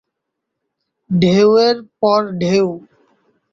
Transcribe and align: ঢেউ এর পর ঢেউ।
ঢেউ 1.09 1.49
এর 1.59 1.77
পর 2.01 2.21
ঢেউ। 2.41 2.67